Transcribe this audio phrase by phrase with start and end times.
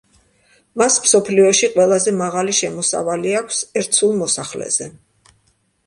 [0.81, 4.93] მას მსოფლიოში ყველაზე მაღალი შემოსავალი აქვს ერთ სულ მოსახლეზე.